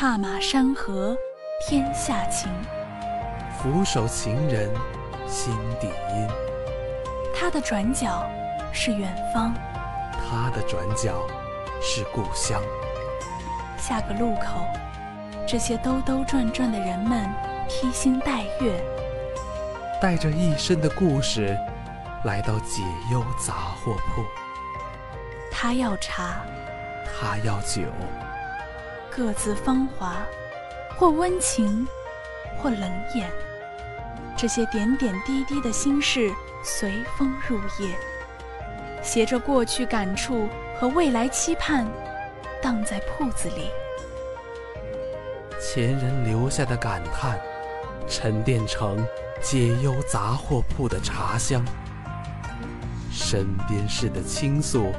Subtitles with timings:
[0.00, 1.14] 踏马山河
[1.60, 2.50] 天下情，
[3.58, 4.70] 俯首情人
[5.28, 6.26] 心底阴。
[7.34, 8.26] 他的转角
[8.72, 9.52] 是远方，
[10.14, 11.20] 他的转角
[11.82, 12.62] 是故乡。
[13.76, 14.64] 下个路口，
[15.46, 17.28] 这些兜兜转转的人们
[17.68, 18.82] 披星戴月，
[20.00, 21.54] 带着一身的故事，
[22.24, 22.82] 来到解
[23.12, 24.24] 忧杂货铺。
[25.52, 26.36] 他要茶，
[27.04, 27.82] 他要酒，
[29.14, 30.16] 各自芳华，
[30.96, 31.86] 或温情，
[32.56, 32.82] 或冷
[33.14, 33.28] 眼。
[34.36, 36.30] 这些点点滴滴的心事
[36.64, 37.94] 随风入夜，
[39.02, 41.86] 携着过去感触和未来期盼，
[42.62, 43.68] 荡在铺子里。
[45.60, 47.38] 前人留下的感叹，
[48.06, 49.04] 沉淀成
[49.42, 51.62] 解忧杂货铺的茶香。
[53.10, 54.92] 身边事的倾诉。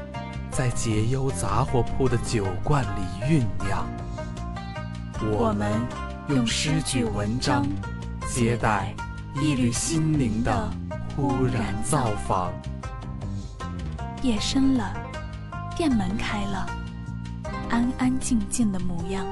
[0.51, 3.87] 在解忧杂货铺的酒罐里酝酿，
[5.31, 5.71] 我们
[6.27, 7.65] 用诗句文章
[8.27, 8.93] 接待
[9.35, 10.69] 一缕心灵的
[11.15, 12.51] 忽然造访。
[14.21, 14.93] 夜深了，
[15.75, 16.69] 店门开了，
[17.69, 19.25] 安安静静的模样。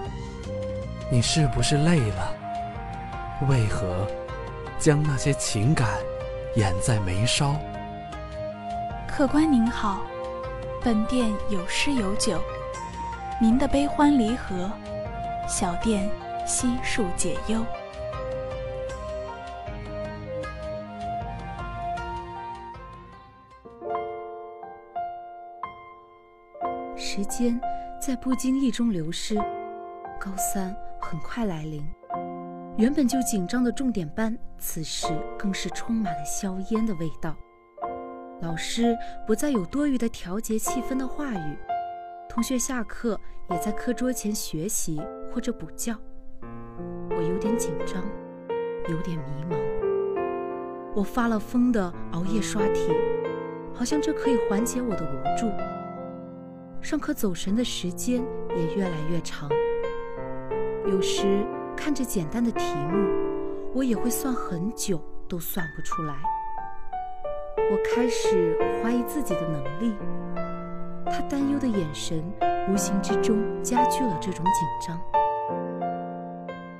[1.11, 2.33] 你是不是累了？
[3.49, 4.07] 为何
[4.79, 5.89] 将那些情感
[6.55, 7.55] 掩在眉梢？
[9.05, 9.99] 客官您好。
[10.81, 12.41] 本店有诗有酒，
[13.41, 14.71] 您的悲欢离合，
[15.45, 16.09] 小店
[16.47, 17.65] 悉数解忧。
[26.95, 27.59] 时间
[27.99, 29.35] 在不经意中流失，
[30.17, 31.85] 高三很快来临，
[32.77, 37.35] 原本就紧张的重点班，此时更是充满了硝烟的味道。
[38.41, 41.57] 老师不再有多余的调节气氛的话语，
[42.29, 45.93] 同学下课也在课桌前学习或者补觉。
[47.09, 48.01] 我有点紧张，
[48.87, 49.57] 有点迷茫。
[50.95, 52.95] 我发了疯的熬夜刷题，
[53.73, 55.51] 好像这可以缓解我的无助。
[56.81, 58.23] 上课走神的时间
[58.55, 59.49] 也越来越长。
[60.85, 63.05] 有时看着简单的题目，
[63.75, 66.15] 我也会算很久都算不出来。
[67.71, 69.95] 我开始怀疑自己的能力，
[71.05, 72.23] 他担忧的眼神
[72.69, 74.99] 无形之中加剧了这种紧张。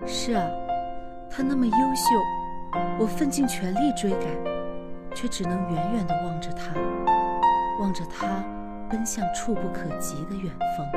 [0.05, 0.43] 是啊，
[1.29, 2.03] 他那么优秀，
[2.97, 4.21] 我奋尽全力追赶，
[5.13, 6.73] 却只能远远地望着他，
[7.79, 8.43] 望着他
[8.89, 10.87] 奔向触不可及的远方。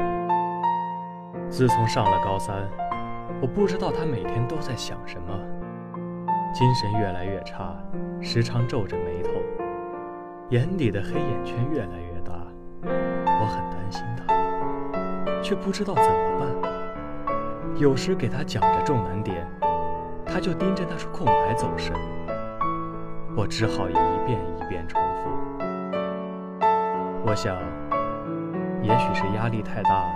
[1.50, 2.66] 自从上了高三，
[3.42, 5.38] 我不知道他每天都在想什么，
[6.54, 7.76] 精神越来越差，
[8.22, 9.30] 时常皱着眉头。
[10.52, 12.34] 眼底的黑眼圈越来越大，
[12.84, 16.46] 我很担心他，却不知道怎么办。
[17.78, 19.46] 有时给他讲着重难点，
[20.26, 21.96] 他就盯着那处空白走神，
[23.34, 23.94] 我只好一
[24.26, 25.30] 遍一遍重复。
[27.24, 27.56] 我想，
[28.82, 30.14] 也许是压力太大，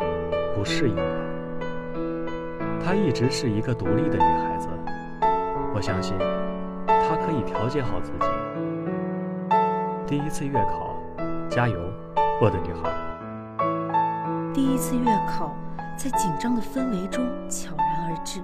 [0.55, 1.03] 不适应吧。
[2.85, 4.69] 她一直是一个独立的女孩子，
[5.75, 6.15] 我相信，
[6.87, 8.27] 她可以调节好自己。
[10.09, 10.95] 第一次月考，
[11.51, 11.77] 加油，
[12.41, 12.89] 我的女孩。
[14.55, 15.53] 第一次月考
[15.99, 18.41] 在紧张的氛围中悄然而至。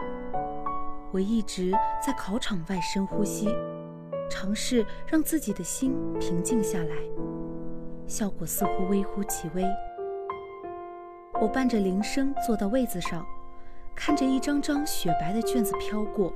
[1.13, 1.71] 我一直
[2.05, 3.49] 在考场外深呼吸，
[4.29, 6.97] 尝试让自己的心平静下来，
[8.09, 9.65] 效果似乎微乎其微。
[11.41, 13.25] 我伴着铃声坐到位子上，
[13.95, 16.33] 看着一张张雪白的卷子飘过，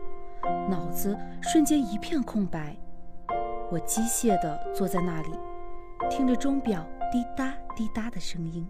[0.71, 2.77] 脑子瞬间一片空白。
[3.69, 5.31] 我机械地坐在那里，
[6.09, 8.65] 听着钟表滴答滴答的声音，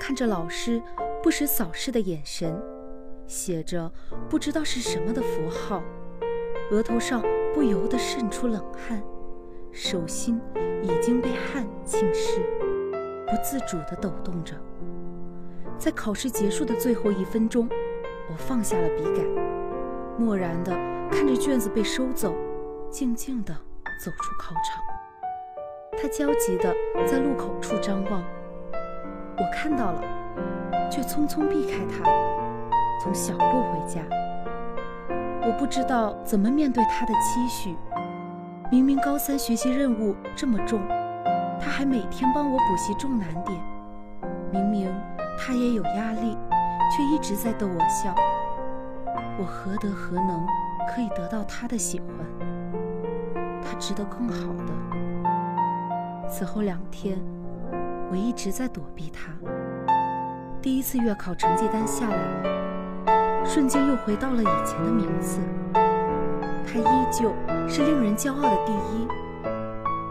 [0.00, 0.82] 看着老师
[1.22, 2.58] 不时扫视的眼神，
[3.26, 3.92] 写着
[4.28, 5.82] 不知道是什么的符号，
[6.70, 7.22] 额头上
[7.52, 9.02] 不由得渗出冷汗，
[9.70, 10.40] 手心
[10.82, 12.40] 已经被汗浸湿，
[13.26, 14.54] 不自主地抖动着。
[15.76, 17.68] 在考试结束的最后一分钟，
[18.30, 19.26] 我放下了笔杆，
[20.18, 20.70] 漠然地
[21.10, 22.34] 看着卷子被收走。
[22.90, 23.54] 静静地
[24.04, 24.82] 走出考场，
[25.92, 26.74] 他焦急地
[27.06, 28.20] 在路口处张望。
[29.36, 30.02] 我看到了，
[30.90, 32.02] 却匆匆避开他，
[33.00, 34.00] 从小路回家。
[35.46, 37.76] 我不知道怎么面对他的期许。
[38.72, 40.80] 明明高三学习任务这么重，
[41.60, 43.56] 他还每天帮我补习重难点。
[44.52, 44.92] 明明
[45.38, 46.36] 他也有压力，
[46.90, 48.12] 却一直在逗我笑。
[49.38, 50.44] 我何德何能，
[50.92, 52.08] 可以得到他的喜欢？
[53.70, 56.28] 他值得更好的。
[56.28, 57.16] 此后两天，
[58.10, 59.30] 我一直在躲避他。
[60.60, 65.38] 第一次月考成绩单下来了，瞬间又回到了以前的名次。
[66.66, 67.32] 他依旧
[67.68, 69.06] 是令人骄傲的第一，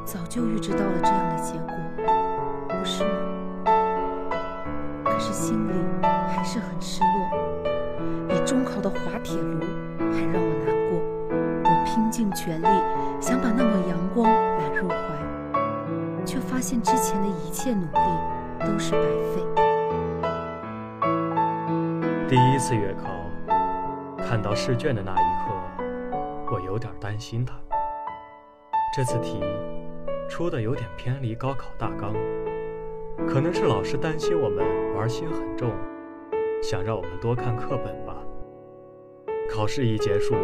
[0.05, 1.73] 早就预知到了这样的结果，
[2.69, 3.09] 不是吗？
[5.03, 5.73] 可是心里
[6.29, 7.67] 还是很失落，
[8.29, 9.59] 比中考的滑铁卢
[10.13, 11.01] 还让我难过。
[11.63, 12.67] 我拼尽全力
[13.21, 14.95] 想把那抹阳光揽入怀，
[16.25, 17.99] 却发现之前的一切努力
[18.61, 19.01] 都是白
[19.33, 19.43] 费。
[22.29, 23.09] 第一次月考，
[24.17, 25.53] 看到试卷的那一刻。
[26.51, 27.53] 我有点担心他。
[28.95, 29.39] 这次题
[30.29, 32.13] 出的有点偏离高考大纲，
[33.27, 35.71] 可能是老师担心我们玩心很重，
[36.63, 38.15] 想让我们多看课本吧。
[39.51, 40.35] 考试一结束，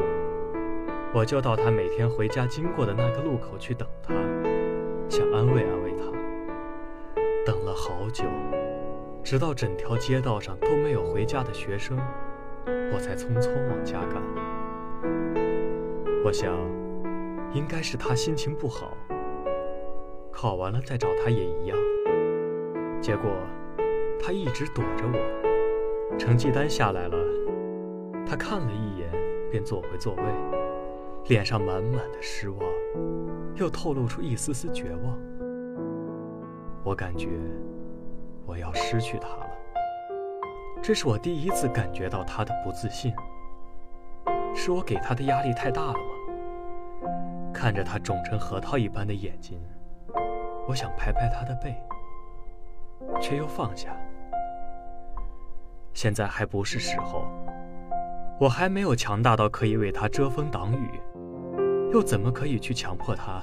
[1.16, 4.14] 我就到他每天回家经过的那个路口去等他，
[5.08, 6.04] 想安慰安慰他。
[7.46, 8.26] 等了好久，
[9.24, 11.98] 直到整条街道上都没有回家的学生，
[12.68, 14.22] 我才匆匆往家赶。
[16.26, 16.54] 我想，
[17.54, 18.98] 应该是他心情不好。
[20.34, 21.78] 考完了再找他也一样。
[23.00, 23.32] 结果，
[24.22, 26.18] 他一直躲着我。
[26.18, 27.18] 成绩单下来了，
[28.28, 29.10] 他看了一眼，
[29.50, 30.24] 便坐回座位，
[31.28, 32.60] 脸上满满的失望，
[33.56, 35.18] 又透露出一丝丝绝望。
[36.84, 37.30] 我感觉
[38.46, 39.50] 我要失去他了。
[40.84, 43.12] 这是我第一次感觉到他的不自信。
[44.54, 47.10] 是我给他的压力太大了吗？
[47.52, 49.60] 看着他肿成核桃一般的眼睛，
[50.68, 51.76] 我想拍拍他的背，
[53.20, 53.98] 却又放下。
[55.94, 57.26] 现在还不是时候，
[58.40, 61.02] 我还没有强大到可以为他遮风挡雨，
[61.96, 63.42] 又怎么可以去强迫他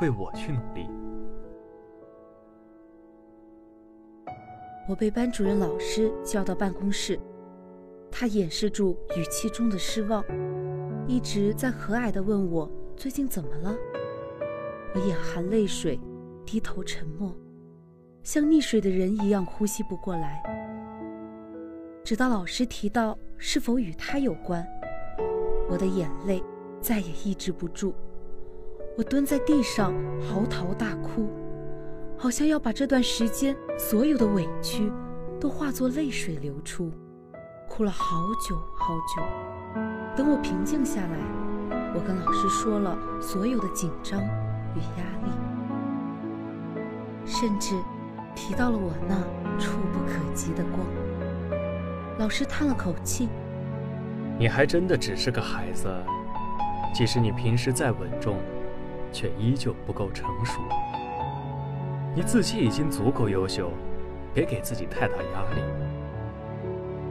[0.00, 0.88] 为我去努力？
[4.88, 7.18] 我被班主任老师叫到办公室，
[8.08, 10.24] 他掩饰住语气中的失望，
[11.08, 12.70] 一直在和蔼地问我。
[12.96, 13.74] 最近怎么了？
[14.94, 15.98] 我眼含泪水，
[16.46, 17.34] 低头沉默，
[18.22, 20.40] 像溺水的人一样呼吸不过来。
[22.04, 24.64] 直到老师提到是否与他有关，
[25.68, 26.40] 我的眼泪
[26.82, 27.94] 再也抑制不住，
[28.98, 31.28] 我蹲在地上嚎啕大哭，
[32.18, 34.92] 好像要把这段时间所有的委屈
[35.40, 36.90] 都化作泪水流出，
[37.68, 39.22] 哭了好久好久。
[40.16, 41.18] 等我平静下来。
[41.94, 44.20] 我跟老师说了所有的紧张
[44.74, 45.30] 与压力，
[47.26, 47.74] 甚至
[48.34, 49.14] 提到了我那
[49.58, 50.86] 触不可及的光。
[52.18, 53.28] 老师叹了口气
[54.38, 55.86] ：“你还真的只是个孩子，
[56.92, 58.36] 即使你平时再稳重，
[59.10, 60.60] 却依旧不够成熟。
[62.14, 63.70] 你自己已经足够优秀，
[64.34, 65.62] 别给自己太大压力。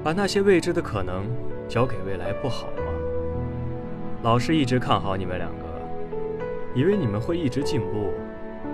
[0.04, 1.26] 把那些未知的可能
[1.68, 2.84] 交给未来，不好吗？”
[4.24, 5.66] 老师一直看好你们两个，
[6.76, 8.12] 以为你们会一直进步，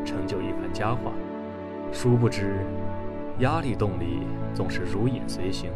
[0.03, 1.11] 成就一番佳话。
[1.93, 2.65] 殊不知，
[3.39, 5.71] 压力动力总是如影随形。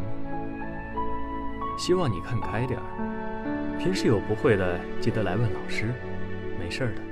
[1.78, 2.84] 希望你看开点儿，
[3.78, 5.92] 平时有不会的记得来问老师，
[6.58, 7.02] 没事的。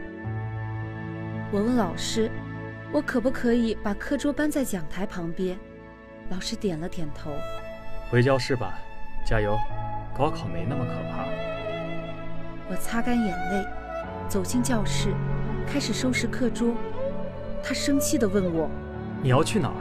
[1.53, 2.31] 我问老师，
[2.93, 5.59] 我可不可以把课桌搬在讲台旁边？
[6.31, 7.33] 老师点了点头。
[8.09, 8.79] 回教室吧，
[9.27, 9.59] 加油，
[10.17, 11.25] 高考没那么可怕。
[12.69, 13.67] 我擦干眼泪，
[14.29, 15.13] 走进教室，
[15.67, 16.73] 开始收拾课桌。
[17.63, 18.71] 他生气地问我
[19.21, 19.75] ：“你要去哪儿？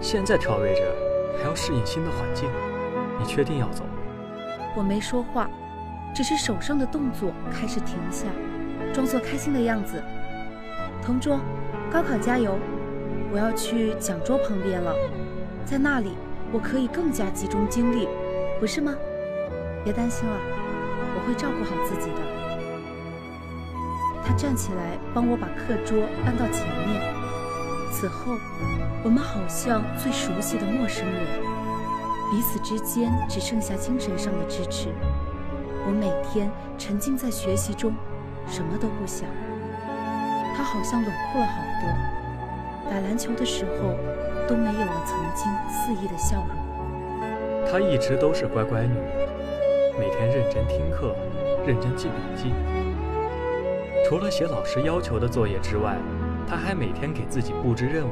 [0.00, 0.82] 现在调位置，
[1.38, 2.50] 还要适应新的环境，
[3.20, 3.84] 你确定要走？”
[4.76, 5.48] 我没说话，
[6.16, 8.24] 只是手上的动作开始停下，
[8.90, 10.02] 装作开心的样子。
[11.04, 11.38] 同桌，
[11.92, 12.58] 高考加油！
[13.30, 14.94] 我要去讲桌旁边了，
[15.66, 16.12] 在那里
[16.50, 18.08] 我可以更加集中精力，
[18.58, 18.94] 不是吗？
[19.84, 20.34] 别担心了。
[21.14, 22.16] 我会照顾好自己的。
[24.24, 27.02] 他站起来帮我把课桌搬到前面。
[27.92, 28.38] 此后，
[29.04, 31.26] 我们好像最熟悉的陌生人，
[32.30, 34.88] 彼此之间只剩下精神上的支持。
[35.86, 37.94] 我每天沉浸在学习中，
[38.48, 39.28] 什么都不想。
[40.56, 43.94] 他好像冷酷了好多，打篮球的时候
[44.48, 47.70] 都没有了曾经肆意的笑容。
[47.70, 48.94] 她一直都是乖乖女。
[49.96, 51.14] 每天认真听课，
[51.64, 52.52] 认真记笔记。
[54.08, 55.96] 除了写老师要求的作业之外，
[56.48, 58.10] 他还每天给自己布置任务，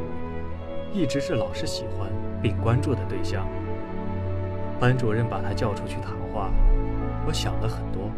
[0.93, 2.09] 一直是老师喜欢
[2.41, 3.47] 并关注的对象。
[4.79, 6.51] 班主任把他叫出去谈话，
[7.27, 8.11] 我想了很多，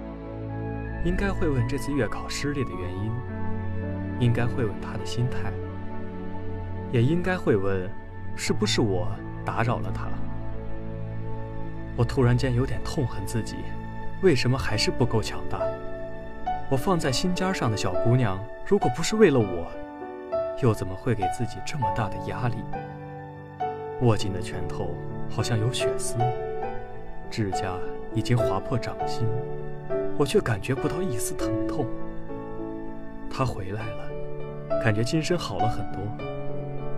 [1.05, 3.13] 应该会问这次月考失利的原因，
[4.19, 5.53] 应该会问他的心态，
[6.91, 7.89] 也应该会问，
[8.35, 9.09] 是不是我
[9.45, 10.09] 打扰了他。
[11.97, 13.57] 我突然间有点痛恨自己，
[14.23, 15.61] 为什么还是不够强大？
[16.69, 19.71] 我放在心尖上的小姑娘，如果不是为了我，
[20.61, 22.57] 又怎么会给自己这么大的压力？
[24.03, 24.95] 握紧的拳头
[25.31, 26.17] 好像有血丝，
[27.31, 27.73] 指甲
[28.16, 29.25] 已经划破掌心，
[30.18, 31.87] 我却感觉不到一丝疼痛。
[33.30, 36.02] 他回来了，感觉精神好了很多，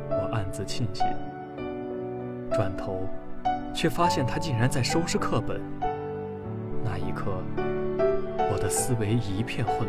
[0.09, 1.05] 我暗自庆幸。
[2.53, 3.07] 转头。
[3.75, 5.61] 却发现他竟然在收拾课本。
[6.83, 7.31] 那一刻，
[8.51, 9.87] 我的思维一片混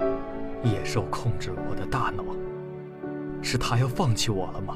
[0.00, 0.10] 乱，
[0.64, 2.24] 野兽控制了我的大脑。
[3.40, 4.74] 是他要放弃我了吗？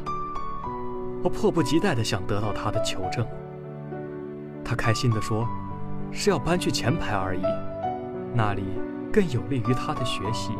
[1.25, 3.27] 我迫不及待地想得到他的求证。
[4.65, 5.49] 他开心地说
[6.13, 7.43] ：“是要搬去前排而已，
[8.35, 8.65] 那里
[9.13, 10.53] 更有利于他的学习。”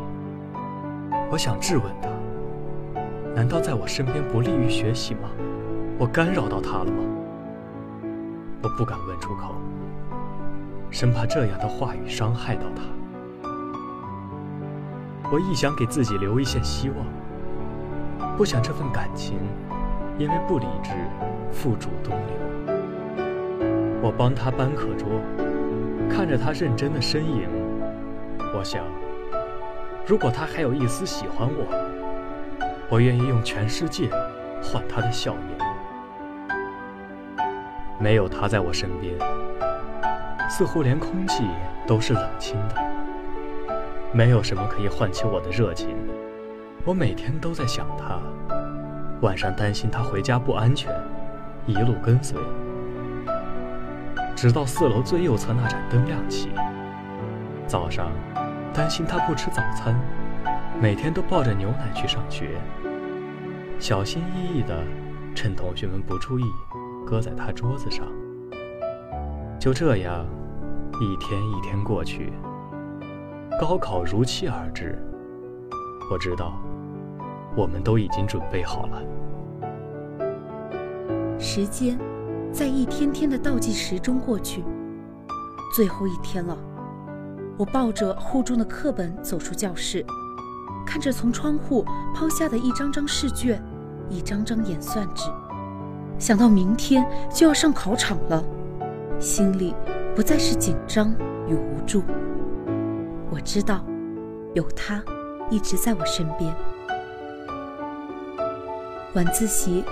[1.29, 2.09] 我想质问他
[3.35, 5.29] ：“难道在我身边不利于学习吗？
[5.99, 7.03] 我干扰到他了吗？”
[8.63, 9.55] 我不敢问出口，
[10.89, 12.81] 生怕这样的话语伤害到他。
[15.29, 16.97] 我亦想给自己留一线希望，
[18.35, 19.37] 不想这份感情
[20.17, 20.91] 因为不理智
[21.51, 22.66] 付诸东流。
[24.07, 25.05] 我帮他搬课桌，
[26.09, 27.49] 看着他认真的身影，
[28.55, 28.81] 我想，
[30.05, 31.67] 如果他还有一丝喜欢我，
[32.87, 34.09] 我愿意用全世界
[34.63, 35.57] 换他的笑颜。
[37.99, 39.13] 没有他在我身边，
[40.49, 41.43] 似乎连空气
[41.85, 42.75] 都是冷清的。
[44.13, 45.89] 没有什么可以唤起我的热情。
[46.85, 48.21] 我每天都在想他，
[49.19, 50.89] 晚上担心他回家不安全，
[51.65, 52.39] 一路跟随，
[54.37, 56.51] 直到四楼最右侧那盏灯亮起。
[57.65, 58.11] 早上，
[58.71, 59.99] 担心他不吃早餐，
[60.79, 62.51] 每天都抱着牛奶去上学，
[63.79, 64.83] 小心翼翼地
[65.33, 66.43] 趁同学们不注意。
[67.03, 68.05] 搁在他桌子上，
[69.57, 70.23] 就这样，
[71.01, 72.31] 一天一天过去。
[73.59, 75.01] 高考如期而至，
[76.11, 76.59] 我知道，
[77.55, 79.01] 我们都已经准备好了。
[81.39, 81.97] 时间
[82.57, 84.65] 在一天天的倒计时中过去，
[85.75, 86.57] 最后一天了。
[87.55, 90.03] 我抱着厚重的课本走出教室，
[90.83, 91.85] 看着从窗户
[92.15, 93.61] 抛下的一张张试卷，
[94.09, 95.29] 一张张演算纸。
[96.17, 98.43] 想到明天就要上考场了，
[99.19, 99.75] 心里
[100.15, 101.13] 不再是紧张
[101.47, 102.01] 与无助。
[103.29, 103.85] 我知道，
[104.55, 104.99] 有他
[105.51, 106.51] 一直在我身边。
[109.13, 109.83] 晚自习，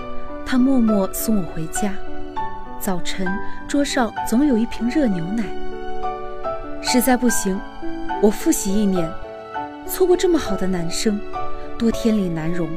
[0.44, 1.94] 他默默送我回家。
[2.86, 3.26] 早晨，
[3.66, 5.42] 桌上总有一瓶热牛奶。
[6.80, 7.60] 实在不行，
[8.22, 9.10] 我复习一年。
[9.88, 11.20] 错过这么好的男生，
[11.76, 12.68] 多天理难容。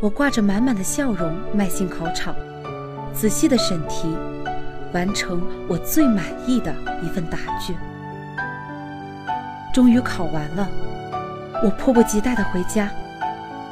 [0.00, 2.34] 我挂着满满的笑容迈进考场，
[3.12, 4.16] 仔细的审题，
[4.94, 7.76] 完成我最满意的一份答卷。
[9.74, 10.66] 终于考完了，
[11.62, 12.88] 我迫不及待的回家，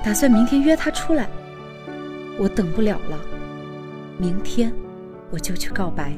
[0.04, 1.26] 打算明天约他出来。
[2.38, 3.18] 我等不了了，
[4.18, 4.70] 明天
[5.30, 6.12] 我就去告白。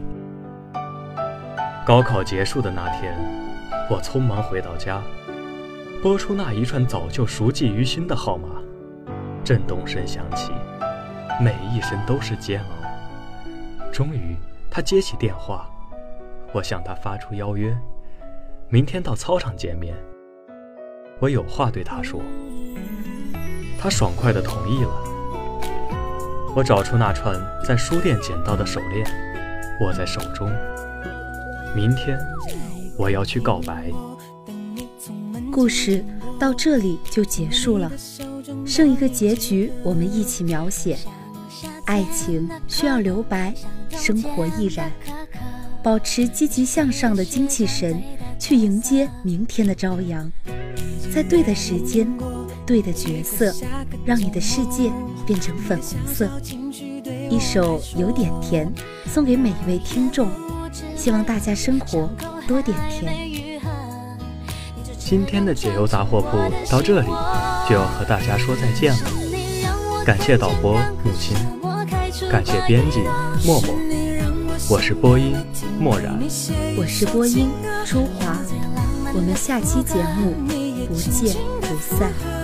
[1.87, 3.17] 高考结束的那天，
[3.90, 5.02] 我匆忙回到家，
[6.02, 8.49] 拨出那一串早就熟记于心的号码。
[9.43, 10.52] 震动声响起，
[11.40, 13.90] 每一声都是煎熬。
[13.90, 14.37] 终于，
[14.71, 15.69] 他接起电话，
[16.52, 17.76] 我向他发出邀约，
[18.69, 19.97] 明天到操场见面。
[21.19, 22.21] 我有话对他说，
[23.79, 25.10] 他爽快地同意了。
[26.54, 29.07] 我找出那串在书店捡到的手链，
[29.80, 30.50] 握在手中。
[31.76, 32.19] 明天，
[32.99, 33.90] 我要去告白。
[35.52, 36.04] 故事
[36.38, 37.90] 到这里就结束了。
[38.66, 40.99] 剩一个结局，我们一起描写。
[41.85, 43.54] 爱情需要留白，
[43.90, 44.90] 生活亦然。
[45.83, 48.02] 保持积极向上的精气神，
[48.38, 50.30] 去迎接明天的朝阳。
[51.14, 52.07] 在对的时间，
[52.66, 53.54] 对的角色，
[54.04, 54.90] 让你的世界
[55.26, 56.28] 变成粉红色。
[57.30, 58.71] 一首有点甜，
[59.07, 60.28] 送给每一位听众。
[60.97, 62.09] 希望大家生活
[62.47, 63.61] 多点甜。
[64.99, 66.38] 今天的解忧杂货铺
[66.71, 67.09] 到这里
[67.69, 70.04] 就要和大家说再见了。
[70.04, 71.37] 感谢导播母亲，
[72.30, 73.00] 感谢编辑
[73.45, 73.75] 默默，
[74.71, 75.35] 我是播音
[75.78, 76.16] 默然，
[76.76, 77.50] 我是播音
[77.85, 78.38] 初华，
[79.14, 80.35] 我们下期节目
[80.88, 82.39] 不见不散。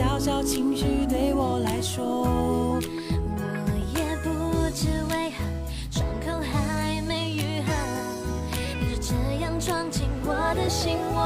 [0.00, 2.70] 小小情绪对我来说，我
[3.94, 4.30] 也不
[4.74, 5.44] 知为何，
[5.90, 7.70] 伤口还没愈合，
[8.80, 11.20] 你就这样闯进我的心窝。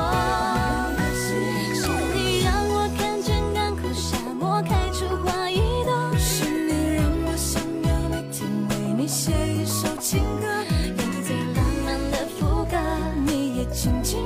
[1.14, 10.49] 是你让我看见干枯沙漠开出花一朵，是你让我想要每天为你写一首情歌，
[10.99, 12.76] 用最浪漫的副歌，
[13.25, 14.19] 你也轻轻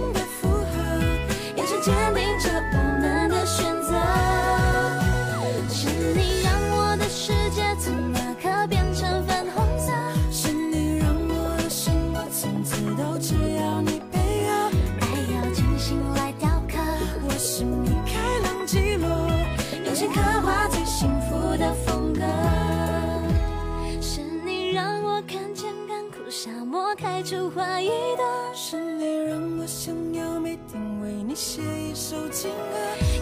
[31.02, 32.76] 为你写一首情歌，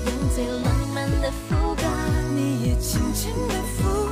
[0.07, 1.83] 用最浪漫的副歌，
[2.35, 4.06] 你也轻轻的附